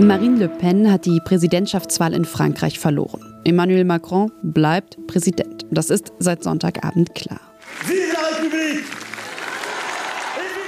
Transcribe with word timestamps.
Marine 0.00 0.38
Le 0.38 0.48
Pen 0.48 0.90
hat 0.90 1.06
die 1.06 1.20
Präsidentschaftswahl 1.20 2.14
in 2.14 2.24
Frankreich 2.24 2.80
verloren. 2.80 3.20
Emmanuel 3.44 3.84
Macron 3.84 4.32
bleibt 4.42 4.98
Präsident. 5.06 5.66
Das 5.70 5.88
ist 5.88 6.12
seit 6.18 6.42
Sonntagabend 6.42 7.14
klar. 7.14 7.40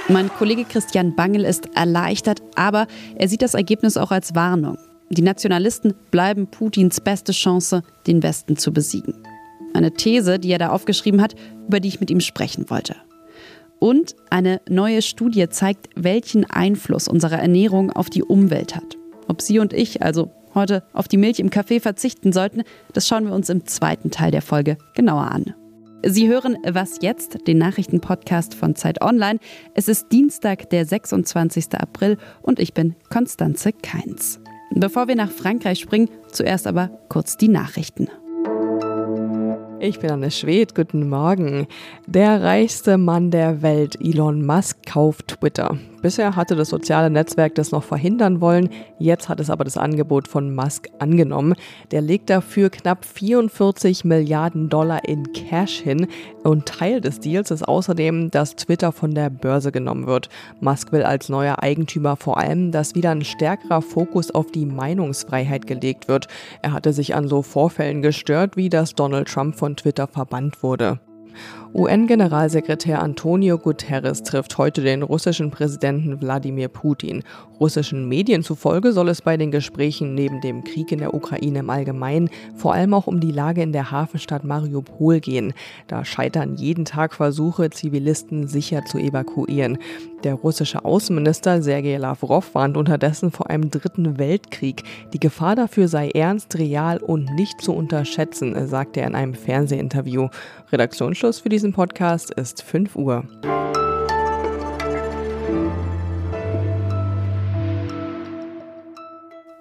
Mein 0.07 0.29
Kollege 0.29 0.63
Christian 0.63 1.13
Bangel 1.13 1.43
ist 1.43 1.67
erleichtert, 1.75 2.41
aber 2.55 2.87
er 3.17 3.27
sieht 3.27 3.41
das 3.41 3.53
Ergebnis 3.53 3.97
auch 3.97 4.11
als 4.11 4.33
Warnung. 4.33 4.77
Die 5.09 5.21
Nationalisten 5.21 5.93
bleiben 6.09 6.47
Putins 6.47 7.01
beste 7.01 7.33
Chance, 7.33 7.83
den 8.07 8.23
Westen 8.23 8.55
zu 8.55 8.71
besiegen. 8.71 9.13
Eine 9.73 9.91
These, 9.91 10.39
die 10.39 10.51
er 10.51 10.59
da 10.59 10.69
aufgeschrieben 10.69 11.21
hat, 11.21 11.35
über 11.67 11.81
die 11.81 11.89
ich 11.89 11.99
mit 11.99 12.09
ihm 12.09 12.21
sprechen 12.21 12.69
wollte. 12.69 12.95
Und 13.79 14.15
eine 14.29 14.61
neue 14.69 15.01
Studie 15.01 15.49
zeigt, 15.49 15.89
welchen 15.95 16.49
Einfluss 16.49 17.09
unsere 17.09 17.35
Ernährung 17.35 17.91
auf 17.91 18.09
die 18.09 18.23
Umwelt 18.23 18.75
hat. 18.75 18.96
Ob 19.27 19.41
Sie 19.41 19.59
und 19.59 19.73
ich 19.73 20.01
also 20.01 20.31
heute 20.55 20.83
auf 20.93 21.07
die 21.07 21.17
Milch 21.17 21.39
im 21.39 21.49
Kaffee 21.49 21.79
verzichten 21.79 22.31
sollten, 22.31 22.63
das 22.93 23.07
schauen 23.07 23.25
wir 23.25 23.33
uns 23.33 23.49
im 23.49 23.65
zweiten 23.65 24.11
Teil 24.11 24.31
der 24.31 24.41
Folge 24.41 24.77
genauer 24.95 25.31
an. 25.31 25.53
Sie 26.03 26.27
hören 26.27 26.57
Was 26.63 26.99
jetzt, 27.01 27.47
den 27.47 27.57
Nachrichtenpodcast 27.57 28.53
von 28.53 28.75
Zeit 28.75 29.01
Online. 29.01 29.39
Es 29.73 29.87
ist 29.87 30.11
Dienstag, 30.11 30.69
der 30.69 30.85
26. 30.85 31.73
April 31.73 32.17
und 32.41 32.59
ich 32.59 32.73
bin 32.73 32.95
Konstanze 33.09 33.73
Keins. 33.73 34.39
Bevor 34.71 35.07
wir 35.07 35.15
nach 35.15 35.31
Frankreich 35.31 35.79
springen, 35.79 36.09
zuerst 36.31 36.67
aber 36.67 36.89
kurz 37.09 37.35
die 37.37 37.47
Nachrichten. 37.47 38.09
Ich 39.79 39.99
bin 39.99 40.11
Anne 40.11 40.31
Schwed, 40.31 40.75
guten 40.75 41.07
Morgen. 41.07 41.67
Der 42.05 42.41
reichste 42.41 42.97
Mann 42.97 43.31
der 43.31 43.61
Welt, 43.61 43.97
Elon 44.01 44.45
Musk, 44.45 44.85
kauft 44.85 45.39
Twitter. 45.39 45.77
Bisher 46.01 46.35
hatte 46.35 46.55
das 46.55 46.69
soziale 46.69 47.09
Netzwerk 47.09 47.55
das 47.55 47.71
noch 47.71 47.83
verhindern 47.83 48.39
wollen, 48.39 48.69
jetzt 48.99 49.29
hat 49.29 49.39
es 49.39 49.49
aber 49.49 49.63
das 49.63 49.77
Angebot 49.77 50.27
von 50.27 50.53
Musk 50.53 50.89
angenommen. 50.99 51.55
Der 51.91 52.01
legt 52.01 52.29
dafür 52.29 52.69
knapp 52.69 53.03
44 53.03 54.05
Milliarden 54.05 54.69
Dollar 54.69 55.07
in 55.07 55.33
Cash 55.33 55.79
hin 55.79 56.07
und 56.43 56.67
Teil 56.67 57.01
des 57.01 57.19
Deals 57.19 57.49
ist 57.49 57.67
außerdem, 57.67 58.29
dass 58.29 58.55
Twitter 58.55 58.91
von 58.91 59.15
der 59.15 59.29
Börse 59.29 59.71
genommen 59.71 60.05
wird. 60.05 60.29
Musk 60.59 60.91
will 60.91 61.03
als 61.03 61.29
neuer 61.29 61.63
Eigentümer 61.63 62.15
vor 62.15 62.37
allem, 62.37 62.71
dass 62.71 62.93
wieder 62.93 63.11
ein 63.11 63.23
stärkerer 63.23 63.81
Fokus 63.81 64.29
auf 64.31 64.51
die 64.51 64.65
Meinungsfreiheit 64.65 65.65
gelegt 65.65 66.07
wird. 66.07 66.27
Er 66.61 66.73
hatte 66.73 66.93
sich 66.93 67.15
an 67.15 67.27
so 67.27 67.41
Vorfällen 67.41 68.01
gestört, 68.01 68.55
wie 68.55 68.69
dass 68.69 68.93
Donald 68.93 69.27
Trump 69.27 69.55
von 69.55 69.75
Twitter 69.75 70.07
verbannt 70.07 70.61
wurde. 70.61 70.99
UN-Generalsekretär 71.73 73.01
Antonio 73.01 73.57
Guterres 73.57 74.23
trifft 74.23 74.57
heute 74.57 74.81
den 74.81 75.03
russischen 75.03 75.51
Präsidenten 75.51 76.19
Wladimir 76.21 76.69
Putin. 76.69 77.23
Russischen 77.59 78.07
Medien 78.07 78.43
zufolge 78.43 78.93
soll 78.93 79.09
es 79.09 79.21
bei 79.21 79.37
den 79.37 79.51
Gesprächen 79.51 80.15
neben 80.15 80.41
dem 80.41 80.63
Krieg 80.63 80.91
in 80.91 80.99
der 80.99 81.13
Ukraine 81.13 81.59
im 81.59 81.69
Allgemeinen 81.69 82.29
vor 82.55 82.73
allem 82.73 82.93
auch 82.93 83.07
um 83.07 83.19
die 83.19 83.31
Lage 83.31 83.61
in 83.61 83.73
der 83.73 83.91
Hafenstadt 83.91 84.43
Mariupol 84.43 85.19
gehen. 85.19 85.53
Da 85.87 86.05
scheitern 86.05 86.55
jeden 86.55 86.85
Tag 86.85 87.13
Versuche, 87.13 87.69
Zivilisten 87.69 88.47
sicher 88.47 88.85
zu 88.85 88.97
evakuieren. 88.97 89.77
Der 90.23 90.33
russische 90.33 90.83
Außenminister 90.83 91.61
Sergei 91.61 91.97
Lavrov 91.97 92.55
warnt 92.55 92.75
unterdessen 92.75 93.29
vor 93.29 93.51
einem 93.51 93.69
dritten 93.69 94.17
Weltkrieg. 94.17 94.83
Die 95.13 95.19
Gefahr 95.19 95.55
dafür 95.55 95.87
sei 95.87 96.09
ernst, 96.09 96.57
real 96.57 96.97
und 96.97 97.35
nicht 97.35 97.61
zu 97.61 97.71
unterschätzen, 97.71 98.67
sagte 98.67 99.01
er 99.01 99.07
in 99.07 99.15
einem 99.15 99.35
Fernsehinterview. 99.35 100.29
Redaktionsschluss 100.71 101.39
für 101.39 101.49
diesen 101.49 101.71
Podcast 101.71 102.31
ist 102.31 102.63
5 102.63 102.95
Uhr. 102.95 103.25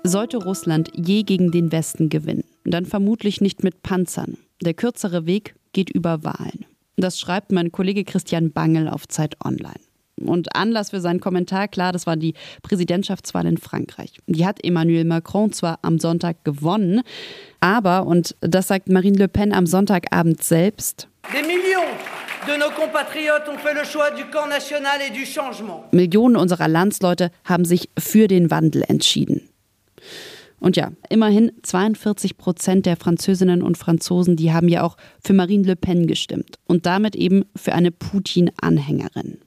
Sollte 0.05 0.39
Russland 0.39 0.91
je 0.95 1.23
gegen 1.25 1.51
den 1.51 1.71
Westen 1.71 2.09
gewinnen, 2.09 2.45
dann 2.65 2.87
vermutlich 2.87 3.43
nicht 3.43 3.63
mit 3.63 3.83
Panzern. 3.83 4.39
Der 4.63 4.73
kürzere 4.73 5.27
Weg 5.27 5.55
geht 5.73 5.91
über 5.91 6.25
Wahlen. 6.25 6.65
Das 6.97 7.21
schreibt 7.21 7.53
mein 7.53 7.73
Kollege 7.73 8.05
Christian 8.05 8.53
Bangel 8.53 8.89
auf 8.89 9.07
Zeit 9.07 9.37
Online. 9.45 9.86
Und 10.21 10.55
Anlass 10.57 10.91
für 10.91 11.01
seinen 11.01 11.21
Kommentar, 11.21 11.69
klar, 11.69 11.93
das 11.93 12.07
war 12.07 12.17
die 12.17 12.35
Präsidentschaftswahl 12.63 13.47
in 13.47 13.59
Frankreich. 13.59 14.13
Die 14.27 14.47
hat 14.47 14.65
Emmanuel 14.65 15.05
Macron 15.05 15.53
zwar 15.53 15.79
am 15.83 15.99
Sonntag 15.99 16.45
gewonnen, 16.45 17.03
aber, 17.61 18.07
und 18.07 18.35
das 18.41 18.69
sagt 18.69 18.89
Marine 18.89 19.19
Le 19.19 19.29
Pen 19.29 19.53
am 19.53 19.67
Sonntagabend 19.67 20.43
selbst, 20.43 21.09
Millionen 25.91 26.37
unserer 26.37 26.69
Landsleute 26.69 27.31
haben 27.45 27.65
sich 27.65 27.91
für 27.99 28.29
den 28.29 28.51
Wandel 28.51 28.85
entschieden. 28.87 29.49
Und 30.59 30.77
ja, 30.77 30.93
immerhin 31.11 31.53
42 31.63 32.39
Prozent 32.39 32.87
der 32.87 32.97
Französinnen 32.97 33.63
und 33.63 33.77
Franzosen, 33.77 34.37
die 34.37 34.53
haben 34.53 34.69
ja 34.69 34.83
auch 34.83 34.97
für 35.23 35.33
Marine 35.33 35.67
Le 35.67 35.77
Pen 35.77 36.07
gestimmt 36.07 36.57
und 36.67 36.87
damit 36.87 37.15
eben 37.17 37.45
für 37.55 37.75
eine 37.75 37.91
Putin-Anhängerin. 37.91 39.39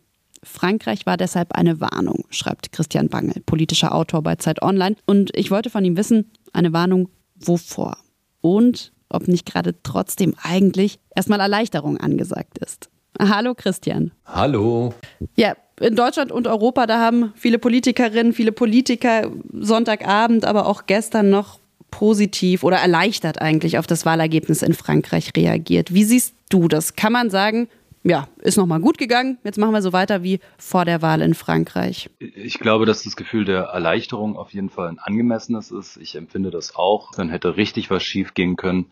Frankreich 0.43 1.05
war 1.05 1.17
deshalb 1.17 1.53
eine 1.53 1.79
Warnung, 1.81 2.25
schreibt 2.29 2.71
Christian 2.71 3.09
Bangel, 3.09 3.41
politischer 3.45 3.93
Autor 3.93 4.21
bei 4.21 4.35
Zeit 4.35 4.61
Online. 4.61 4.95
Und 5.05 5.35
ich 5.35 5.51
wollte 5.51 5.69
von 5.69 5.83
ihm 5.85 5.97
wissen, 5.97 6.31
eine 6.53 6.73
Warnung 6.73 7.09
wovor? 7.35 7.97
Und 8.41 8.93
ob 9.09 9.27
nicht 9.27 9.45
gerade 9.45 9.75
trotzdem 9.83 10.35
eigentlich 10.41 10.99
erstmal 11.15 11.39
Erleichterung 11.39 11.97
angesagt 11.97 12.59
ist. 12.59 12.89
Hallo 13.19 13.53
Christian. 13.55 14.11
Hallo. 14.25 14.93
Ja, 15.35 15.55
in 15.79 15.95
Deutschland 15.95 16.31
und 16.31 16.47
Europa, 16.47 16.85
da 16.85 16.99
haben 16.99 17.33
viele 17.35 17.59
Politikerinnen, 17.59 18.33
viele 18.33 18.51
Politiker 18.51 19.31
Sonntagabend, 19.51 20.45
aber 20.45 20.67
auch 20.67 20.85
gestern 20.85 21.29
noch 21.29 21.59
positiv 21.91 22.63
oder 22.63 22.77
erleichtert 22.77 23.41
eigentlich 23.41 23.77
auf 23.77 23.87
das 23.87 24.05
Wahlergebnis 24.05 24.61
in 24.61 24.73
Frankreich 24.73 25.31
reagiert. 25.35 25.93
Wie 25.93 26.03
siehst 26.03 26.35
du 26.49 26.67
das? 26.67 26.95
Kann 26.95 27.11
man 27.11 27.29
sagen, 27.29 27.67
ja, 28.03 28.27
ist 28.37 28.57
nochmal 28.57 28.79
gut 28.79 28.97
gegangen. 28.97 29.37
Jetzt 29.43 29.57
machen 29.57 29.73
wir 29.73 29.81
so 29.81 29.93
weiter 29.93 30.23
wie 30.23 30.39
vor 30.57 30.85
der 30.85 31.01
Wahl 31.01 31.21
in 31.21 31.33
Frankreich. 31.33 32.09
Ich 32.19 32.59
glaube, 32.59 32.85
dass 32.85 33.03
das 33.03 33.15
Gefühl 33.15 33.45
der 33.45 33.63
Erleichterung 33.63 34.37
auf 34.37 34.53
jeden 34.53 34.69
Fall 34.69 34.87
ein 34.87 34.99
angemessenes 34.99 35.71
ist. 35.71 35.97
Ich 35.97 36.15
empfinde 36.15 36.51
das 36.51 36.75
auch. 36.75 37.11
Dann 37.11 37.29
hätte 37.29 37.57
richtig 37.57 37.89
was 37.89 38.03
schief 38.03 38.33
gehen 38.33 38.55
können. 38.55 38.91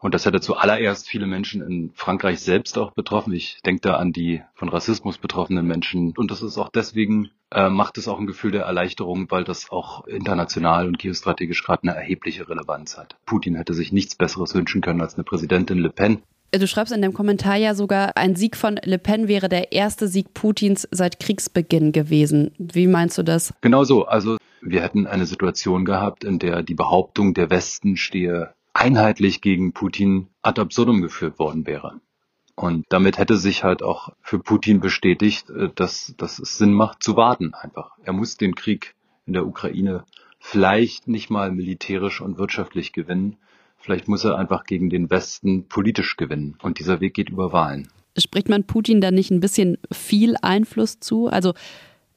Und 0.00 0.14
das 0.14 0.26
hätte 0.26 0.40
zuallererst 0.40 1.08
viele 1.08 1.26
Menschen 1.26 1.62
in 1.62 1.90
Frankreich 1.94 2.40
selbst 2.40 2.78
auch 2.78 2.92
betroffen. 2.92 3.32
Ich 3.32 3.60
denke 3.64 3.80
da 3.80 3.96
an 3.96 4.12
die 4.12 4.42
von 4.54 4.68
Rassismus 4.68 5.18
betroffenen 5.18 5.66
Menschen. 5.66 6.14
Und 6.16 6.30
das 6.30 6.42
ist 6.42 6.58
auch 6.58 6.68
deswegen, 6.68 7.30
äh, 7.50 7.68
macht 7.70 7.98
es 7.98 8.06
auch 8.06 8.18
ein 8.18 8.26
Gefühl 8.26 8.52
der 8.52 8.64
Erleichterung, 8.64 9.30
weil 9.30 9.44
das 9.44 9.70
auch 9.70 10.06
international 10.06 10.86
und 10.86 10.98
geostrategisch 10.98 11.64
gerade 11.64 11.84
eine 11.84 11.96
erhebliche 11.96 12.48
Relevanz 12.48 12.96
hat. 12.98 13.16
Putin 13.26 13.56
hätte 13.56 13.74
sich 13.74 13.90
nichts 13.90 14.14
Besseres 14.14 14.54
wünschen 14.54 14.80
können 14.80 15.00
als 15.00 15.14
eine 15.14 15.24
Präsidentin 15.24 15.78
Le 15.78 15.90
Pen. 15.90 16.22
Du 16.52 16.66
schreibst 16.66 16.92
in 16.92 17.02
deinem 17.02 17.12
Kommentar 17.12 17.56
ja 17.56 17.74
sogar, 17.74 18.16
ein 18.16 18.36
Sieg 18.36 18.56
von 18.56 18.78
Le 18.82 18.98
Pen 18.98 19.28
wäre 19.28 19.48
der 19.48 19.72
erste 19.72 20.08
Sieg 20.08 20.32
Putins 20.32 20.88
seit 20.90 21.20
Kriegsbeginn 21.20 21.92
gewesen. 21.92 22.52
Wie 22.58 22.86
meinst 22.86 23.18
du 23.18 23.22
das? 23.22 23.52
Genau 23.60 23.84
so. 23.84 24.06
Also 24.06 24.38
wir 24.60 24.82
hätten 24.82 25.06
eine 25.06 25.26
Situation 25.26 25.84
gehabt, 25.84 26.24
in 26.24 26.38
der 26.38 26.62
die 26.62 26.74
Behauptung, 26.74 27.34
der 27.34 27.50
Westen 27.50 27.96
stehe 27.96 28.54
einheitlich 28.72 29.40
gegen 29.40 29.72
Putin 29.72 30.28
ad 30.42 30.60
absurdum 30.60 31.02
geführt 31.02 31.38
worden 31.38 31.66
wäre. 31.66 32.00
Und 32.54 32.86
damit 32.88 33.18
hätte 33.18 33.36
sich 33.36 33.64
halt 33.64 33.82
auch 33.82 34.14
für 34.22 34.38
Putin 34.38 34.80
bestätigt, 34.80 35.50
äh, 35.50 35.68
dass, 35.74 36.14
dass 36.16 36.38
es 36.38 36.56
Sinn 36.56 36.72
macht 36.72 37.02
zu 37.02 37.16
warten 37.16 37.52
einfach. 37.54 37.92
Er 38.02 38.14
muss 38.14 38.38
den 38.38 38.54
Krieg 38.54 38.94
in 39.26 39.34
der 39.34 39.46
Ukraine 39.46 40.04
vielleicht 40.38 41.06
nicht 41.06 41.28
mal 41.28 41.52
militärisch 41.52 42.20
und 42.20 42.38
wirtschaftlich 42.38 42.92
gewinnen. 42.92 43.36
Vielleicht 43.78 44.08
muss 44.08 44.24
er 44.24 44.36
einfach 44.36 44.64
gegen 44.64 44.90
den 44.90 45.10
Westen 45.10 45.68
politisch 45.68 46.16
gewinnen. 46.16 46.56
Und 46.62 46.78
dieser 46.78 47.00
Weg 47.00 47.14
geht 47.14 47.30
über 47.30 47.52
Wahlen. 47.52 47.88
Spricht 48.18 48.48
man 48.48 48.64
Putin 48.64 49.00
da 49.00 49.10
nicht 49.10 49.30
ein 49.30 49.40
bisschen 49.40 49.78
viel 49.92 50.36
Einfluss 50.40 50.98
zu? 51.00 51.28
Also 51.28 51.52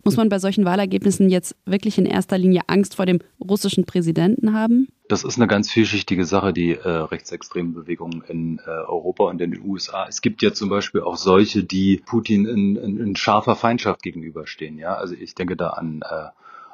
muss 0.04 0.16
man 0.16 0.30
bei 0.30 0.40
solchen 0.40 0.64
Wahlergebnissen 0.64 1.30
jetzt 1.30 1.56
wirklich 1.66 1.98
in 1.98 2.06
erster 2.06 2.38
Linie 2.38 2.62
Angst 2.68 2.96
vor 2.96 3.06
dem 3.06 3.20
russischen 3.40 3.86
Präsidenten 3.86 4.54
haben? 4.54 4.88
Das 5.10 5.24
ist 5.24 5.38
eine 5.38 5.48
ganz 5.48 5.70
vielschichtige 5.70 6.24
Sache, 6.24 6.54
die 6.54 6.72
äh, 6.72 6.88
rechtsextreme 6.88 7.74
Bewegungen 7.74 8.24
in 8.28 8.60
äh, 8.66 8.70
Europa 8.70 9.26
und 9.26 9.42
in 9.42 9.52
den 9.52 9.62
USA. 9.62 10.08
Es 10.08 10.22
gibt 10.22 10.42
ja 10.42 10.54
zum 10.54 10.70
Beispiel 10.70 11.02
auch 11.02 11.18
solche, 11.18 11.64
die 11.64 12.02
Putin 12.06 12.46
in, 12.46 12.76
in, 12.78 12.98
in 12.98 13.16
scharfer 13.16 13.56
Feindschaft 13.56 14.02
gegenüberstehen. 14.02 14.78
Ja, 14.78 14.96
also 14.96 15.16
ich 15.16 15.36
denke 15.36 15.58
da 15.58 15.72
an 15.72 16.02
äh, 16.10 16.30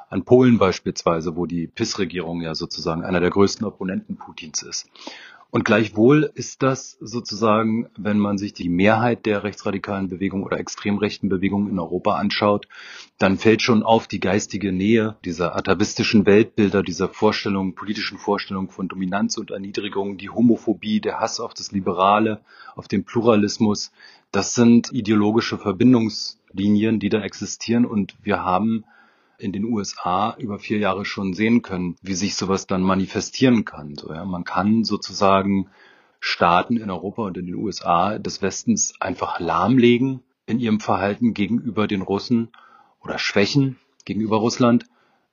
an 0.08 0.24
Polen 0.24 0.58
beispielsweise, 0.58 1.36
wo 1.36 1.46
die 1.46 1.66
PIS-Regierung 1.66 2.40
ja 2.42 2.54
sozusagen 2.54 3.04
einer 3.04 3.20
der 3.20 3.30
größten 3.30 3.66
Opponenten 3.66 4.16
Putins 4.16 4.62
ist. 4.62 4.88
Und 5.50 5.64
gleichwohl 5.64 6.30
ist 6.34 6.62
das 6.62 6.98
sozusagen, 7.00 7.88
wenn 7.96 8.18
man 8.18 8.36
sich 8.36 8.52
die 8.52 8.68
Mehrheit 8.68 9.26
der 9.26 9.44
rechtsradikalen 9.44 10.08
Bewegungen 10.08 10.44
oder 10.44 10.58
extrem 10.58 10.98
rechten 10.98 11.28
Bewegungen 11.28 11.70
in 11.70 11.78
Europa 11.78 12.16
anschaut, 12.16 12.68
dann 13.18 13.38
fällt 13.38 13.62
schon 13.62 13.82
auf 13.82 14.08
die 14.08 14.20
geistige 14.20 14.72
Nähe 14.72 15.16
dieser 15.24 15.56
atavistischen 15.56 16.26
Weltbilder, 16.26 16.82
dieser 16.82 17.08
Vorstellung, 17.08 17.74
politischen 17.74 18.18
Vorstellung 18.18 18.70
von 18.70 18.88
Dominanz 18.88 19.38
und 19.38 19.50
Erniedrigung, 19.50 20.18
die 20.18 20.30
Homophobie, 20.30 21.00
der 21.00 21.20
Hass 21.20 21.38
auf 21.38 21.54
das 21.54 21.70
Liberale, 21.70 22.40
auf 22.74 22.88
den 22.88 23.04
Pluralismus. 23.04 23.92
Das 24.32 24.54
sind 24.54 24.92
ideologische 24.92 25.58
Verbindungslinien, 25.58 26.98
die 26.98 27.08
da 27.08 27.22
existieren 27.22 27.86
und 27.86 28.16
wir 28.22 28.44
haben 28.44 28.84
in 29.38 29.52
den 29.52 29.64
USA 29.64 30.34
über 30.38 30.58
vier 30.58 30.78
Jahre 30.78 31.04
schon 31.04 31.34
sehen 31.34 31.62
können, 31.62 31.96
wie 32.02 32.14
sich 32.14 32.34
sowas 32.36 32.66
dann 32.66 32.82
manifestieren 32.82 33.64
kann. 33.64 33.94
So, 33.96 34.12
ja, 34.12 34.24
man 34.24 34.44
kann 34.44 34.84
sozusagen 34.84 35.68
Staaten 36.20 36.76
in 36.76 36.90
Europa 36.90 37.22
und 37.22 37.36
in 37.36 37.46
den 37.46 37.54
USA 37.56 38.18
des 38.18 38.42
Westens 38.42 38.94
einfach 39.00 39.38
lahmlegen 39.38 40.22
in 40.46 40.58
ihrem 40.58 40.80
Verhalten 40.80 41.34
gegenüber 41.34 41.86
den 41.86 42.02
Russen 42.02 42.48
oder 43.02 43.18
schwächen 43.18 43.78
gegenüber 44.04 44.38
Russland, 44.38 44.86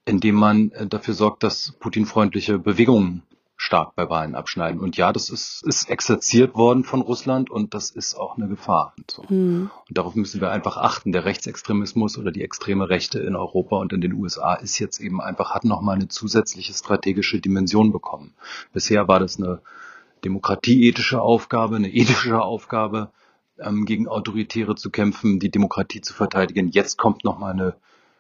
indem 0.06 0.36
man 0.36 0.72
äh, 0.72 0.88
dafür 0.88 1.14
sorgt, 1.14 1.44
dass 1.44 1.74
Putin-freundliche 1.80 2.60
Bewegungen 2.60 3.24
stark 3.64 3.96
bei 3.96 4.10
Wahlen 4.10 4.36
abschneiden. 4.36 4.82
Und 4.82 4.98
ja, 4.98 5.14
das 5.14 5.30
ist, 5.30 5.64
ist 5.66 5.90
exerziert 5.90 6.54
worden 6.56 6.84
von 6.84 7.00
Russland 7.00 7.50
und 7.50 7.74
das 7.74 7.92
ist 7.92 8.14
auch 8.16 8.36
eine 8.38 8.50
Gefahr. 8.50 8.94
Und, 8.98 9.12
so. 9.12 9.24
mhm. 9.30 9.72
und 9.88 9.98
darauf 9.98 10.16
müssen 10.16 10.42
wir 10.42 10.52
einfach 10.52 10.76
achten. 10.76 11.14
Der 11.14 11.24
Rechtsextremismus 11.24 12.18
oder 12.18 12.32
die 12.32 12.44
extreme 12.44 12.90
Rechte 12.90 13.20
in 13.20 13.38
Europa 13.38 13.78
und 13.78 13.94
in 13.94 14.02
den 14.02 14.14
USA 14.14 14.56
ist 14.56 14.80
jetzt 14.80 15.00
eben 15.00 15.22
einfach, 15.22 15.52
hat 15.52 15.64
nochmal 15.64 15.96
eine 15.96 16.10
zusätzliche 16.10 16.74
strategische 16.74 17.40
Dimension 17.40 17.94
bekommen. 17.94 18.34
Bisher 18.74 19.08
war 19.08 19.22
das 19.22 19.38
eine 19.38 19.62
demokratieethische 20.26 21.22
Aufgabe, 21.22 21.78
eine 21.78 21.90
ethische 21.94 22.42
Aufgabe, 22.42 23.12
ähm, 23.60 23.86
gegen 23.86 24.10
Autoritäre 24.10 24.76
zu 24.76 24.90
kämpfen, 24.90 25.40
die 25.40 25.52
Demokratie 25.52 26.02
zu 26.02 26.14
verteidigen. 26.14 26.68
Jetzt 26.68 26.98
kommt 26.98 27.24
nochmal 27.24 27.54
eine 27.54 27.76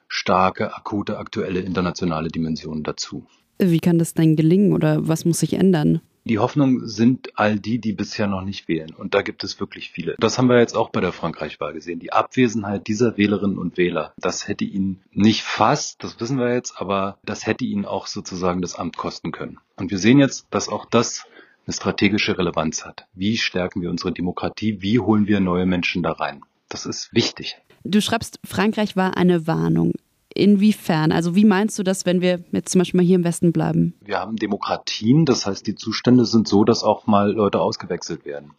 starke, 0.07 0.73
akute, 0.73 1.17
aktuelle 1.17 1.59
internationale 1.59 2.29
Dimension 2.29 2.83
dazu. 2.83 3.25
Wie 3.71 3.79
kann 3.79 3.99
das 3.99 4.13
denn 4.13 4.35
gelingen 4.35 4.73
oder 4.73 5.07
was 5.07 5.25
muss 5.25 5.39
sich 5.39 5.53
ändern? 5.53 6.01
Die 6.25 6.39
Hoffnung 6.39 6.87
sind 6.87 7.31
all 7.35 7.59
die, 7.59 7.79
die 7.79 7.91
bisher 7.91 8.27
noch 8.27 8.43
nicht 8.43 8.69
wählen. 8.69 8.91
Und 8.91 9.13
da 9.13 9.21
gibt 9.21 9.43
es 9.43 9.59
wirklich 9.59 9.91
viele. 9.91 10.15
Das 10.19 10.37
haben 10.37 10.47
wir 10.47 10.57
jetzt 10.57 10.75
auch 10.75 10.89
bei 10.89 11.01
der 11.01 11.11
Frankreich-Wahl 11.11 11.73
gesehen. 11.73 11.99
Die 11.99 12.13
Abwesenheit 12.13 12.87
dieser 12.87 13.17
Wählerinnen 13.17 13.57
und 13.57 13.77
Wähler, 13.77 14.13
das 14.17 14.47
hätte 14.47 14.63
ihnen 14.63 15.01
nicht 15.11 15.43
fast, 15.43 16.01
das 16.01 16.17
wissen 16.21 16.39
wir 16.39 16.53
jetzt, 16.53 16.79
aber 16.79 17.17
das 17.25 17.45
hätte 17.45 17.65
ihnen 17.65 17.85
auch 17.85 18.07
sozusagen 18.07 18.61
das 18.61 18.75
Amt 18.75 18.95
kosten 18.95 19.33
können. 19.33 19.57
Und 19.75 19.91
wir 19.91 19.97
sehen 19.97 20.19
jetzt, 20.19 20.47
dass 20.49 20.69
auch 20.69 20.85
das 20.85 21.25
eine 21.65 21.73
strategische 21.73 22.37
Relevanz 22.37 22.85
hat. 22.85 23.05
Wie 23.13 23.37
stärken 23.37 23.81
wir 23.81 23.89
unsere 23.89 24.13
Demokratie? 24.13 24.81
Wie 24.81 24.99
holen 24.99 25.27
wir 25.27 25.41
neue 25.41 25.65
Menschen 25.65 26.03
da 26.03 26.13
rein? 26.13 26.41
Das 26.69 26.85
ist 26.85 27.13
wichtig. 27.13 27.57
Du 27.83 27.99
schreibst, 27.99 28.39
Frankreich 28.45 28.95
war 28.95 29.17
eine 29.17 29.45
Warnung. 29.45 29.93
Inwiefern? 30.35 31.11
Also 31.11 31.35
wie 31.35 31.45
meinst 31.45 31.77
du 31.77 31.83
das, 31.83 32.05
wenn 32.05 32.21
wir 32.21 32.43
jetzt 32.51 32.71
zum 32.71 32.79
Beispiel 32.79 32.99
mal 32.99 33.05
hier 33.05 33.17
im 33.17 33.23
Westen 33.23 33.51
bleiben? 33.51 33.93
Wir 34.01 34.19
haben 34.19 34.35
Demokratien, 34.35 35.25
das 35.25 35.45
heißt, 35.45 35.65
die 35.67 35.75
Zustände 35.75 36.25
sind 36.25 36.47
so, 36.47 36.63
dass 36.63 36.83
auch 36.83 37.05
mal 37.05 37.31
Leute 37.31 37.59
ausgewechselt 37.59 38.25
werden. 38.25 38.53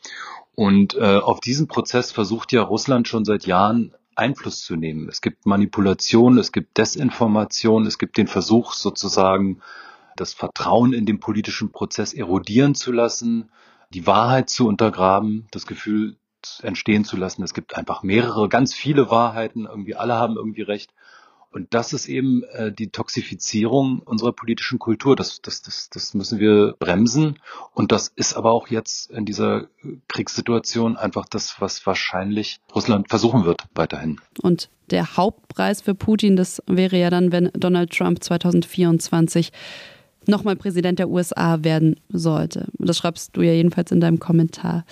Und 0.55 0.95
äh, 0.95 1.17
auf 1.17 1.41
diesen 1.41 1.67
Prozess 1.67 2.13
versucht 2.13 2.53
ja 2.53 2.63
Russland 2.63 3.09
schon 3.09 3.25
seit 3.25 3.47
Jahren 3.47 3.93
Einfluss 4.15 4.61
zu 4.61 4.77
nehmen. 4.77 5.09
Es 5.09 5.21
gibt 5.21 5.47
Manipulation, 5.47 6.39
es 6.39 6.53
gibt 6.53 6.79
Desinformation, 6.79 7.87
es 7.87 7.99
gibt 7.99 8.17
den 8.17 8.29
Versuch 8.29 8.73
sozusagen, 8.73 9.61
das 10.17 10.33
Vertrauen 10.33 10.93
in 10.93 11.07
den 11.07 11.19
politischen 11.19 11.73
Prozess 11.73 12.15
erodieren 12.15 12.77
zu 12.77 12.93
lassen, 12.93 13.51
die 13.91 14.07
Wahrheit 14.07 14.49
zu 14.49 14.69
untergraben, 14.69 15.49
das 15.51 15.67
Gefühl 15.67 16.17
entstehen 16.63 17.05
zu 17.05 17.17
lassen, 17.17 17.43
es 17.43 17.55
gibt 17.55 17.77
einfach 17.77 18.03
mehrere, 18.03 18.49
ganz 18.49 18.75
viele 18.75 19.11
Wahrheiten, 19.11 19.67
irgendwie 19.67 19.97
alle 19.97 20.15
haben 20.15 20.37
irgendwie 20.37 20.63
recht. 20.63 20.93
Und 21.55 21.73
das 21.73 21.93
ist 21.93 22.09
eben 22.09 22.43
äh, 22.53 22.73
die 22.73 22.89
Toxifizierung 22.89 24.01
unserer 24.01 24.33
politischen 24.33 24.81
Kultur. 24.81 25.15
Das, 25.15 25.41
das, 25.41 25.63
das, 25.63 25.89
das 25.89 26.13
müssen 26.13 26.41
wir 26.41 26.75
bremsen. 26.81 27.39
Und 27.73 27.93
das 27.93 28.09
ist 28.17 28.35
aber 28.35 28.51
auch 28.51 28.67
jetzt 28.67 29.09
in 29.13 29.25
dieser 29.25 29.69
Kriegssituation 30.09 30.97
einfach 30.97 31.27
das, 31.27 31.61
was 31.61 31.87
wahrscheinlich 31.87 32.59
Russland 32.75 33.09
versuchen 33.09 33.45
wird 33.45 33.63
weiterhin. 33.73 34.21
Und 34.43 34.69
der 34.91 35.17
Hauptpreis 35.17 35.81
für 35.81 35.95
Putin, 35.95 36.35
das 36.35 36.61
wäre 36.67 36.99
ja 36.99 37.09
dann, 37.09 37.31
wenn 37.31 37.51
Donald 37.55 37.91
Trump 37.97 38.23
2024 38.25 39.53
nochmal 40.29 40.57
Präsident 40.57 40.99
der 40.99 41.09
USA 41.09 41.65
werden 41.65 41.97
sollte. 42.09 42.69
Das 42.79 42.99
schreibst 42.99 43.37
du 43.37 43.43
ja 43.43 43.53
jedenfalls 43.53 43.91
in 43.93 44.01
deinem 44.01 44.19
Kommentar. 44.19 44.85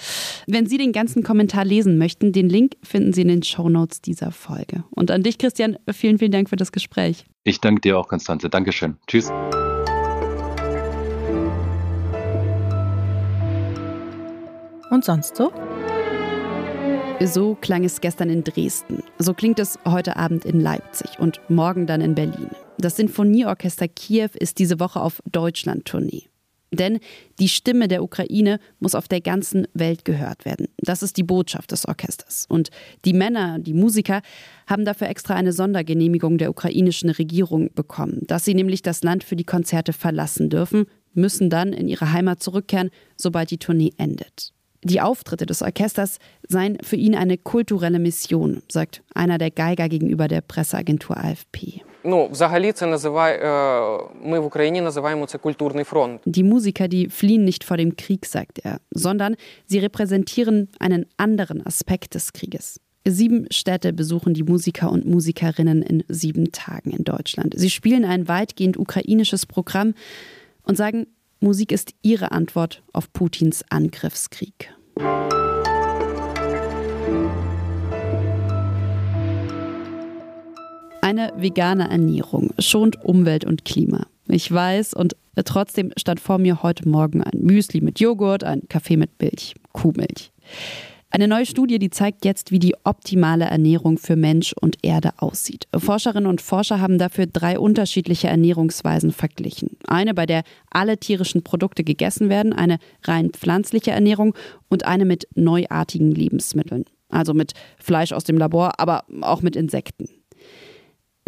Wenn 0.47 0.67
Sie 0.67 0.79
den 0.79 0.93
ganzen 0.93 1.23
Kommentar 1.23 1.65
lesen 1.65 1.99
möchten, 1.99 2.33
den 2.33 2.49
Link 2.49 2.77
finden 2.83 3.13
Sie 3.13 3.23
in 3.23 3.29
den 3.29 3.43
Shownotes 3.43 4.01
dieser 4.01 4.33
Folge. 4.33 4.85
Und 4.91 5.11
an 5.11 5.23
dich, 5.23 5.39
Christian, 5.39 5.77
vielen, 5.91 6.19
vielen 6.19 6.33
Dank 6.33 6.49
für 6.49 6.57
das 6.57 6.73
Gespräch. 6.73 7.25
Ich 7.45 7.61
danke 7.61 7.81
dir 7.81 7.99
auch, 7.99 8.09
Konstanze. 8.09 8.49
Dankeschön. 8.49 8.97
Tschüss. 9.07 9.31
Und 14.91 15.05
sonst 15.05 15.37
so? 15.37 15.51
So 17.25 17.55
klang 17.55 17.85
es 17.85 18.01
gestern 18.01 18.31
in 18.31 18.43
Dresden. 18.43 19.03
So 19.19 19.33
klingt 19.33 19.61
es 19.61 19.79
heute 19.85 20.17
Abend 20.17 20.45
in 20.45 20.61
Leipzig 20.61 21.21
und 21.21 21.41
morgen 21.49 21.87
dann 21.87 22.01
in 22.01 22.17
Berlin. 22.17 22.51
Das 22.79 22.97
Sinfonieorchester 22.97 23.87
Kiew 23.87 24.31
ist 24.35 24.59
diese 24.59 24.81
Woche 24.81 25.01
auf 25.01 25.23
Deutschland-Tournee. 25.31 26.25
Denn 26.73 26.99
die 27.39 27.49
Stimme 27.49 27.87
der 27.87 28.03
Ukraine 28.03 28.59
muss 28.81 28.97
auf 28.97 29.07
der 29.07 29.21
ganzen 29.21 29.69
Welt 29.73 30.05
gehört 30.05 30.45
werden. 30.45 30.67
Das 30.79 31.03
ist 31.03 31.17
die 31.17 31.23
Botschaft 31.23 31.71
des 31.71 31.87
Orchesters. 31.87 32.47
Und 32.49 32.71
die 33.05 33.13
Männer, 33.13 33.59
die 33.61 33.75
Musiker, 33.75 34.23
haben 34.67 34.85
dafür 34.85 35.09
extra 35.09 35.35
eine 35.35 35.53
Sondergenehmigung 35.53 36.39
der 36.39 36.51
ukrainischen 36.51 37.11
Regierung 37.11 37.73
bekommen, 37.75 38.23
dass 38.27 38.45
sie 38.45 38.55
nämlich 38.55 38.83
das 38.83 39.05
Land 39.05 39.23
für 39.23 39.37
die 39.37 39.45
Konzerte 39.45 39.93
verlassen 39.93 40.51
dürfen, 40.51 40.87
müssen 41.15 41.51
dann 41.51 41.73
in 41.73 41.89
ihre 41.89 42.13
Heimat 42.13 42.43
zurückkehren, 42.43 42.91
sobald 43.17 43.51
die 43.51 43.59
Tournee 43.59 43.93
endet. 43.97 44.53
Die 44.85 45.01
Auftritte 45.01 45.47
des 45.47 45.63
Orchesters 45.63 46.19
seien 46.49 46.77
für 46.83 46.97
ihn 46.97 47.15
eine 47.15 47.39
kulturelle 47.39 48.01
Mission, 48.01 48.63
sagt 48.69 49.03
einer 49.15 49.39
der 49.39 49.53
Geiger 49.53 49.89
gegenüber 49.89 50.27
der 50.27 50.41
Presseagentur 50.41 51.17
AFP. 51.17 51.83
Die 56.25 56.43
Musiker, 56.43 56.89
die 56.89 57.09
fliehen 57.09 57.45
nicht 57.45 57.63
vor 57.63 57.77
dem 57.77 57.95
Krieg, 57.95 58.27
sagt 58.27 58.59
er, 58.59 58.81
sondern 58.91 59.37
sie 59.67 59.79
repräsentieren 59.79 60.69
einen 60.81 61.07
anderen 61.17 61.65
Aspekt 61.65 62.17
des 62.17 62.33
Krieges. 62.33 62.81
Sieben 63.07 63.47
Städte 63.51 63.93
besuchen 63.93 64.35
die 64.35 64.43
Musiker 64.43 64.91
und 64.91 65.07
Musikerinnen 65.07 65.83
in 65.83 66.03
sieben 66.09 66.51
Tagen 66.51 66.91
in 66.91 67.05
Deutschland. 67.05 67.55
Sie 67.57 67.71
spielen 67.71 68.05
ein 68.05 68.27
weitgehend 68.27 68.77
ukrainisches 68.77 69.47
Programm 69.47 69.95
und 70.65 70.77
sagen, 70.77 71.07
Musik 71.43 71.73
ist 71.73 71.93
ihre 72.03 72.31
Antwort 72.31 72.85
auf 72.93 73.13
Putins 73.13 73.65
Angriffskrieg. 73.69 74.73
Eine 81.01 81.33
vegane 81.37 81.91
Ernährung 81.91 82.51
schont 82.61 83.05
Umwelt 83.05 83.45
und 83.45 83.65
Klima. 83.65 84.07
Ich 84.29 84.53
weiß 84.53 84.95
und 84.95 85.17
trotzdem 85.45 85.91
stand 85.97 86.21
vor 86.21 86.39
mir 86.39 86.63
heute 86.63 86.89
Morgen 86.89 87.25
ein 87.25 87.41
Müsli 87.41 87.81
mit 87.81 87.99
Joghurt, 87.99 88.45
ein 88.45 88.69
Kaffee 88.69 88.97
mit 88.97 89.11
Milch, 89.21 89.57
Kuhmilch. 89.73 90.31
Eine 91.15 91.29
neue 91.29 91.45
Studie, 91.45 91.79
die 91.79 91.91
zeigt 91.91 92.25
jetzt, 92.25 92.53
wie 92.53 92.59
die 92.59 92.75
optimale 92.85 93.45
Ernährung 93.45 93.99
für 93.99 94.17
Mensch 94.17 94.55
und 94.59 94.79
Erde 94.81 95.11
aussieht. 95.19 95.69
Forscherinnen 95.77 96.27
und 96.27 96.41
Forscher 96.41 96.81
haben 96.81 96.97
dafür 96.97 97.27
drei 97.27 97.59
unterschiedliche 97.59 98.29
Ernährungsweisen 98.29 99.13
verglichen. 99.13 99.77
Eine, 99.87 100.15
bei 100.15 100.25
der 100.25 100.43
alle 100.71 100.97
tierischen 100.97 101.43
Produkte 101.43 101.85
gegessen 101.85 102.31
werden, 102.31 102.55
eine 102.55 102.79
rein 103.05 103.29
pflanzliche 103.29 103.91
Ernährung 103.91 104.35
und 104.71 104.87
eine 104.87 105.05
mit 105.05 105.29
neuartigen 105.35 106.13
Lebensmitteln. 106.13 106.87
Also 107.11 107.35
mit 107.35 107.53
Fleisch 107.79 108.13
aus 108.13 108.25
dem 108.25 108.39
Labor, 108.39 108.81
aber 108.81 109.05
auch 109.21 109.43
mit 109.43 109.55
Insekten. 109.55 110.09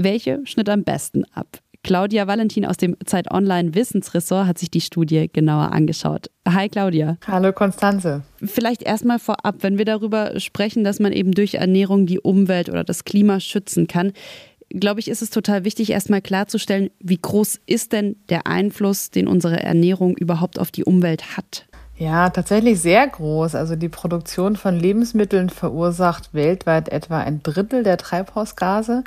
Welche 0.00 0.40
schnitt 0.44 0.70
am 0.70 0.84
besten 0.84 1.24
ab? 1.34 1.58
Claudia 1.84 2.26
Valentin 2.26 2.64
aus 2.64 2.78
dem 2.78 2.96
Zeit 3.04 3.30
Online 3.30 3.74
Wissensressort 3.74 4.46
hat 4.46 4.58
sich 4.58 4.70
die 4.70 4.80
Studie 4.80 5.28
genauer 5.30 5.70
angeschaut. 5.72 6.30
Hi 6.48 6.70
Claudia. 6.70 7.18
Hallo 7.26 7.52
Konstanze. 7.52 8.22
Vielleicht 8.42 8.82
erstmal 8.82 9.18
vorab, 9.18 9.56
wenn 9.60 9.76
wir 9.76 9.84
darüber 9.84 10.40
sprechen, 10.40 10.82
dass 10.82 10.98
man 10.98 11.12
eben 11.12 11.32
durch 11.32 11.54
Ernährung 11.54 12.06
die 12.06 12.18
Umwelt 12.18 12.70
oder 12.70 12.84
das 12.84 13.04
Klima 13.04 13.38
schützen 13.38 13.86
kann, 13.86 14.12
glaube 14.70 15.00
ich, 15.00 15.08
ist 15.08 15.20
es 15.20 15.28
total 15.28 15.64
wichtig, 15.64 15.90
erstmal 15.90 16.22
klarzustellen, 16.22 16.88
wie 17.00 17.18
groß 17.20 17.60
ist 17.66 17.92
denn 17.92 18.16
der 18.30 18.46
Einfluss, 18.46 19.10
den 19.10 19.28
unsere 19.28 19.62
Ernährung 19.62 20.16
überhaupt 20.16 20.58
auf 20.58 20.70
die 20.70 20.84
Umwelt 20.84 21.36
hat? 21.36 21.66
Ja, 21.96 22.30
tatsächlich 22.30 22.80
sehr 22.80 23.06
groß. 23.06 23.54
Also 23.54 23.76
die 23.76 23.88
Produktion 23.88 24.56
von 24.56 24.78
Lebensmitteln 24.78 25.48
verursacht 25.48 26.34
weltweit 26.34 26.88
etwa 26.88 27.18
ein 27.18 27.42
Drittel 27.42 27.84
der 27.84 27.98
Treibhausgase. 27.98 29.04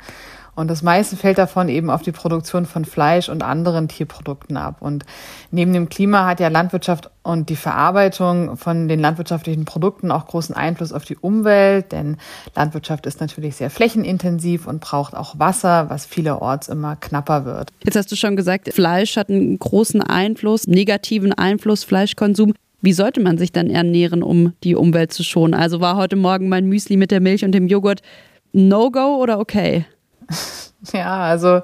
Und 0.58 0.66
das 0.66 0.82
meiste 0.82 1.14
fällt 1.14 1.38
davon 1.38 1.68
eben 1.68 1.88
auf 1.88 2.02
die 2.02 2.10
Produktion 2.10 2.66
von 2.66 2.84
Fleisch 2.84 3.28
und 3.28 3.44
anderen 3.44 3.86
Tierprodukten 3.86 4.56
ab. 4.56 4.78
Und 4.80 5.04
neben 5.52 5.72
dem 5.72 5.88
Klima 5.88 6.26
hat 6.26 6.40
ja 6.40 6.48
Landwirtschaft 6.48 7.10
und 7.22 7.48
die 7.48 7.54
Verarbeitung 7.54 8.56
von 8.56 8.88
den 8.88 8.98
landwirtschaftlichen 8.98 9.66
Produkten 9.66 10.10
auch 10.10 10.26
großen 10.26 10.56
Einfluss 10.56 10.92
auf 10.92 11.04
die 11.04 11.16
Umwelt, 11.16 11.92
denn 11.92 12.16
Landwirtschaft 12.56 13.06
ist 13.06 13.20
natürlich 13.20 13.54
sehr 13.54 13.70
flächenintensiv 13.70 14.66
und 14.66 14.80
braucht 14.80 15.14
auch 15.14 15.38
Wasser, 15.38 15.90
was 15.90 16.06
vielerorts 16.06 16.66
immer 16.66 16.96
knapper 16.96 17.44
wird. 17.44 17.70
Jetzt 17.84 17.94
hast 17.94 18.10
du 18.10 18.16
schon 18.16 18.34
gesagt, 18.34 18.74
Fleisch 18.74 19.16
hat 19.16 19.28
einen 19.28 19.60
großen 19.60 20.02
Einfluss, 20.02 20.66
negativen 20.66 21.32
Einfluss, 21.32 21.84
Fleischkonsum. 21.84 22.54
Wie 22.80 22.92
sollte 22.92 23.20
man 23.20 23.38
sich 23.38 23.50
dann 23.52 23.70
ernähren, 23.70 24.22
um 24.22 24.52
die 24.62 24.76
Umwelt 24.76 25.12
zu 25.12 25.24
schonen? 25.24 25.54
Also 25.54 25.80
war 25.80 25.96
heute 25.96 26.16
Morgen 26.16 26.48
mein 26.48 26.66
Müsli 26.66 26.96
mit 26.96 27.10
der 27.10 27.20
Milch 27.20 27.44
und 27.44 27.52
dem 27.52 27.66
Joghurt 27.66 28.02
No-Go 28.52 29.16
oder 29.16 29.38
okay? 29.38 29.84
Ja, 30.92 31.22
also 31.22 31.62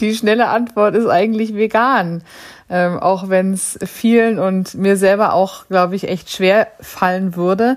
die 0.00 0.14
schnelle 0.14 0.48
Antwort 0.48 0.94
ist 0.94 1.06
eigentlich 1.06 1.54
vegan. 1.54 2.22
Ähm, 2.70 2.98
auch 2.98 3.28
wenn 3.28 3.52
es 3.52 3.78
vielen 3.84 4.38
und 4.38 4.74
mir 4.74 4.96
selber 4.96 5.34
auch, 5.34 5.68
glaube 5.68 5.94
ich, 5.94 6.08
echt 6.08 6.30
schwer 6.30 6.68
fallen 6.80 7.36
würde. 7.36 7.76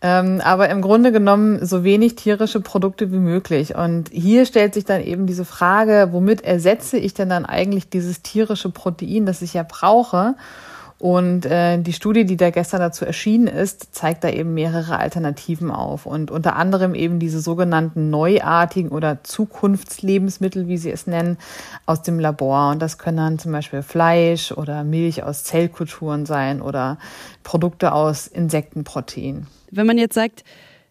Ähm, 0.00 0.40
aber 0.44 0.68
im 0.68 0.80
Grunde 0.80 1.10
genommen 1.10 1.64
so 1.66 1.82
wenig 1.82 2.14
tierische 2.14 2.60
Produkte 2.60 3.10
wie 3.10 3.16
möglich. 3.16 3.74
Und 3.74 4.10
hier 4.12 4.46
stellt 4.46 4.74
sich 4.74 4.84
dann 4.84 5.02
eben 5.02 5.26
diese 5.26 5.44
Frage, 5.44 6.10
womit 6.12 6.42
ersetze 6.42 6.98
ich 6.98 7.14
denn 7.14 7.30
dann 7.30 7.46
eigentlich 7.46 7.88
dieses 7.88 8.22
tierische 8.22 8.70
Protein, 8.70 9.26
das 9.26 9.42
ich 9.42 9.54
ja 9.54 9.64
brauche? 9.66 10.36
Und 10.98 11.46
äh, 11.46 11.78
die 11.78 11.92
Studie, 11.92 12.24
die 12.24 12.36
da 12.36 12.50
gestern 12.50 12.80
dazu 12.80 13.04
erschienen 13.04 13.46
ist, 13.46 13.94
zeigt 13.94 14.24
da 14.24 14.30
eben 14.30 14.54
mehrere 14.54 14.98
Alternativen 14.98 15.70
auf. 15.70 16.06
Und 16.06 16.32
unter 16.32 16.56
anderem 16.56 16.94
eben 16.94 17.20
diese 17.20 17.40
sogenannten 17.40 18.10
neuartigen 18.10 18.90
oder 18.90 19.22
Zukunftslebensmittel, 19.22 20.66
wie 20.66 20.76
sie 20.76 20.90
es 20.90 21.06
nennen, 21.06 21.38
aus 21.86 22.02
dem 22.02 22.18
Labor. 22.18 22.70
Und 22.70 22.82
das 22.82 22.98
können 22.98 23.18
dann 23.18 23.38
zum 23.38 23.52
Beispiel 23.52 23.82
Fleisch 23.82 24.50
oder 24.50 24.82
Milch 24.82 25.22
aus 25.22 25.44
Zellkulturen 25.44 26.26
sein 26.26 26.60
oder 26.60 26.98
Produkte 27.44 27.92
aus 27.92 28.26
Insektenprotein. 28.26 29.46
Wenn 29.70 29.86
man 29.86 29.98
jetzt 29.98 30.14
sagt, 30.14 30.42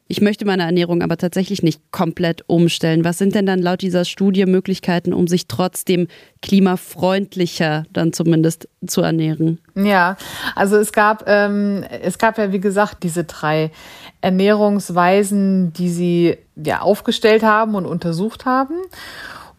ich 0.08 0.22
möchte 0.22 0.46
meine 0.46 0.64
Ernährung 0.64 1.02
aber 1.02 1.18
tatsächlich 1.18 1.64
nicht 1.64 1.92
komplett 1.92 2.44
umstellen. 2.48 3.04
Was 3.04 3.18
sind 3.18 3.36
denn 3.36 3.46
dann 3.46 3.60
laut 3.60 3.82
dieser 3.82 4.06
Studie 4.06 4.46
Möglichkeiten, 4.46 5.14
um 5.14 5.28
sich 5.28 5.48
trotzdem 5.48 6.08
klimafreundlicher 6.42 7.86
dann 7.92 8.14
zumindest 8.14 8.70
zu 8.86 9.02
ernähren? 9.02 9.60
Ja, 9.76 10.18
also 10.56 10.78
es 10.78 10.92
gab, 10.92 11.24
ähm, 11.28 11.84
es 12.02 12.18
gab 12.18 12.38
ja 12.38 12.52
wie 12.52 12.60
gesagt 12.60 13.04
diese 13.04 13.24
drei 13.26 13.72
Ernährungsweisen, 14.22 15.74
die 15.74 15.90
sie 15.90 16.38
ja 16.56 16.82
aufgestellt 16.82 17.44
haben 17.44 17.76
und 17.76 17.86
untersucht 17.86 18.46
haben. 18.46 18.76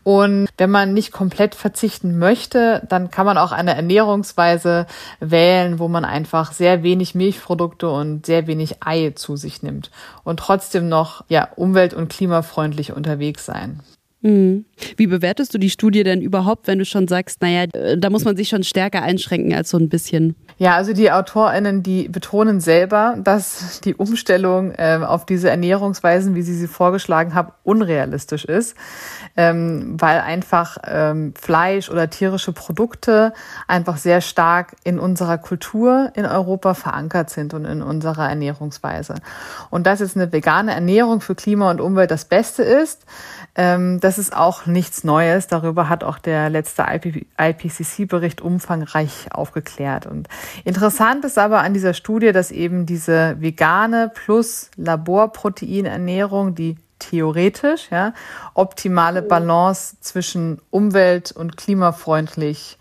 Und 0.05 0.49
wenn 0.57 0.71
man 0.71 0.95
nicht 0.95 1.13
komplett 1.13 1.55
verzichten 1.55 2.19
möchte, 2.19 2.83
dann 2.89 3.11
kann 3.11 3.27
man 3.27 3.37
auch 3.37 3.53
eine 3.53 3.75
Ernährungsweise 3.75 4.87
wählen, 5.21 5.79
wo 5.79 5.89
man 5.89 6.05
einfach 6.05 6.53
sehr 6.53 6.83
wenig 6.83 7.15
Milchprodukte 7.15 7.91
und 7.91 8.25
sehr 8.25 8.47
wenig 8.47 8.83
Ei 8.83 9.11
zu 9.15 9.37
sich 9.37 9.63
nimmt 9.63 9.91
und 10.25 10.41
trotzdem 10.41 10.89
noch 10.89 11.25
ja 11.29 11.49
umwelt- 11.57 11.95
und 11.95 12.09
klimafreundlich 12.09 12.93
unterwegs 12.93 13.45
sein. 13.45 13.81
Mhm. 14.21 14.65
Wie 14.97 15.07
bewertest 15.07 15.55
du 15.55 15.59
die 15.59 15.71
Studie 15.71 16.03
denn 16.03 16.21
überhaupt, 16.21 16.67
wenn 16.67 16.79
du 16.79 16.85
schon 16.85 17.07
sagst, 17.07 17.41
naja, 17.41 17.65
äh, 17.73 17.97
da 17.97 18.11
muss 18.11 18.25
man 18.25 18.37
sich 18.37 18.49
schon 18.49 18.65
stärker 18.65 19.03
einschränken 19.03 19.55
als 19.55 19.71
so 19.71 19.79
ein 19.79 19.89
bisschen? 19.89 20.35
Ja, 20.59 20.75
also 20.75 20.93
die 20.93 21.13
AutorInnen, 21.13 21.85
die 21.85 22.09
betonen 22.09 22.61
selber, 22.61 23.17
dass 23.23 23.81
die 23.81 23.95
Umstellung 23.95 24.73
äh, 24.73 24.99
auf 25.07 25.25
diese 25.25 25.51
Ernährungsweisen, 25.51 26.35
wie 26.35 26.43
sie 26.43 26.55
sie 26.55 26.67
vorgeschlagen 26.67 27.35
haben, 27.35 27.53
unrealistisch 27.63 28.45
ist, 28.45 28.77
ähm, 29.37 29.95
weil 30.01 30.21
einfach 30.21 30.79
ähm, 30.85 31.33
Fleisch 31.41 31.89
oder 31.89 32.11
tierische 32.11 32.53
Produkte 32.53 33.33
einfach 33.69 33.99
sehr 33.99 34.21
stark 34.21 34.75
in 34.83 34.99
unserer 34.99 35.39
Kultur 35.39 36.11
in 36.17 36.27
Europa 36.27 36.75
verankert 36.75 37.31
sind 37.31 37.55
und 37.55 37.65
in 37.65 37.81
unserer 37.81 38.29
Ernährungsweise. 38.29 39.15
Und 39.71 39.87
dass 39.87 40.01
jetzt 40.01 40.17
eine 40.17 40.33
vegane 40.33 40.75
Ernährung 40.75 41.21
für 41.21 41.37
Klima 41.37 41.71
und 41.71 41.81
Umwelt 41.81 42.11
das 42.11 42.25
Beste 42.25 42.65
ist, 42.65 43.07
ähm, 43.55 44.01
das 44.09 44.17
ist 44.17 44.35
auch 44.35 44.65
nichts 44.65 45.05
Neues. 45.05 45.49
Darüber 45.49 45.91
hat 45.91 46.03
auch 46.03 46.19
der 46.19 46.49
letzte 46.49 46.87
IPCC-Bericht 47.37 48.41
umfangreich 48.41 49.31
aufgeklärt. 49.33 50.07
Und 50.07 50.29
interessant 50.65 51.27
ist 51.27 51.37
aber 51.37 51.61
an 51.61 51.75
dieser 51.75 51.93
Studie, 51.93 52.33
dass 52.33 52.51
eben 52.51 52.87
diese 52.87 53.37
vegane 53.39 54.11
plus 54.15 54.71
Laborproteinernährung, 54.77 56.55
die 56.55 56.77
theoretisch 56.99 57.91
ja, 57.91 58.15
optimale 58.55 59.21
Balance 59.21 59.99
zwischen 60.01 60.63
umwelt- 60.71 61.33
und 61.33 61.59
klimafreundlich 61.59 62.79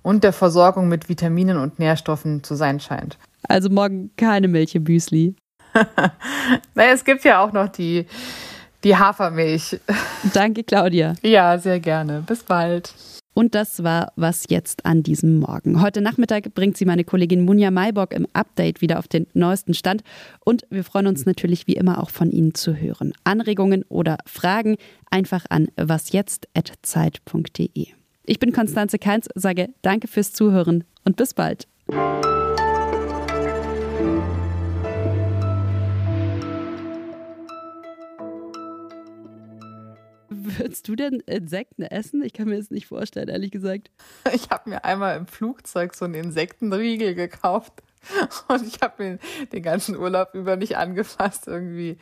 und 0.00 0.24
der 0.24 0.32
Versorgung 0.32 0.88
mit 0.88 1.10
Vitaminen 1.10 1.58
und 1.58 1.78
Nährstoffen 1.78 2.42
zu 2.42 2.54
sein 2.54 2.80
scheint. 2.80 3.18
Also 3.42 3.68
morgen 3.68 4.12
keine 4.16 4.48
Milch 4.48 4.74
im 4.74 4.84
Müsli. 4.84 5.36
naja, 6.74 6.92
es 6.94 7.04
gibt 7.04 7.22
ja 7.24 7.44
auch 7.44 7.52
noch 7.52 7.68
die 7.68 8.06
die 8.84 8.96
Hafermilch. 8.96 9.78
Danke, 10.32 10.64
Claudia. 10.64 11.14
Ja, 11.22 11.58
sehr 11.58 11.80
gerne. 11.80 12.22
Bis 12.26 12.42
bald. 12.42 12.94
Und 13.32 13.54
das 13.54 13.84
war 13.84 14.12
was 14.16 14.44
jetzt 14.48 14.84
an 14.84 15.02
diesem 15.02 15.38
Morgen. 15.38 15.80
Heute 15.80 16.00
Nachmittag 16.00 16.52
bringt 16.54 16.76
sie 16.76 16.84
meine 16.84 17.04
Kollegin 17.04 17.44
Munja 17.44 17.70
Maybock 17.70 18.12
im 18.12 18.26
Update 18.32 18.80
wieder 18.80 18.98
auf 18.98 19.08
den 19.08 19.26
neuesten 19.34 19.72
Stand. 19.72 20.02
Und 20.44 20.66
wir 20.68 20.84
freuen 20.84 21.06
uns 21.06 21.26
natürlich 21.26 21.66
wie 21.66 21.74
immer 21.74 22.02
auch 22.02 22.10
von 22.10 22.32
Ihnen 22.32 22.54
zu 22.54 22.74
hören. 22.74 23.12
Anregungen 23.24 23.84
oder 23.88 24.18
Fragen 24.26 24.76
einfach 25.10 25.44
an 25.48 25.68
wasjetzt.zeit.de. 25.76 27.86
Ich 28.26 28.38
bin 28.38 28.52
Konstanze 28.52 28.98
Keins, 28.98 29.28
sage 29.34 29.68
danke 29.82 30.08
fürs 30.08 30.32
Zuhören 30.32 30.84
und 31.04 31.16
bis 31.16 31.34
bald. 31.34 31.66
Würdest 40.58 40.88
du 40.88 40.96
denn 40.96 41.20
Insekten 41.26 41.82
essen? 41.82 42.22
Ich 42.22 42.32
kann 42.32 42.48
mir 42.48 42.56
das 42.56 42.70
nicht 42.70 42.86
vorstellen, 42.86 43.28
ehrlich 43.28 43.50
gesagt. 43.50 43.90
Ich 44.32 44.50
habe 44.50 44.70
mir 44.70 44.84
einmal 44.84 45.16
im 45.16 45.26
Flugzeug 45.26 45.94
so 45.94 46.04
einen 46.04 46.14
Insektenriegel 46.14 47.14
gekauft 47.14 47.82
und 48.48 48.66
ich 48.66 48.80
habe 48.80 49.04
ihn 49.04 49.18
den 49.52 49.62
ganzen 49.62 49.96
Urlaub 49.96 50.34
über 50.34 50.56
nicht 50.56 50.76
angefasst 50.76 51.46
irgendwie. 51.46 51.98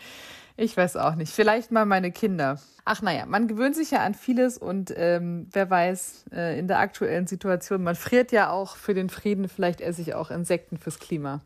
Ich 0.56 0.76
weiß 0.76 0.96
auch 0.96 1.14
nicht. 1.14 1.32
Vielleicht 1.32 1.70
mal 1.70 1.86
meine 1.86 2.10
Kinder. 2.10 2.58
Ach 2.84 3.02
naja, 3.02 3.26
man 3.26 3.46
gewöhnt 3.48 3.76
sich 3.76 3.90
ja 3.92 4.00
an 4.00 4.14
vieles 4.14 4.58
und 4.58 4.92
ähm, 4.96 5.46
wer 5.52 5.70
weiß, 5.70 6.24
äh, 6.32 6.58
in 6.58 6.68
der 6.68 6.78
aktuellen 6.78 7.26
Situation, 7.26 7.82
man 7.82 7.94
friert 7.94 8.32
ja 8.32 8.50
auch 8.50 8.76
für 8.76 8.94
den 8.94 9.10
Frieden, 9.10 9.48
vielleicht 9.48 9.80
esse 9.80 10.00
ich 10.00 10.14
auch 10.14 10.30
Insekten 10.30 10.78
fürs 10.78 10.98
Klima. 10.98 11.42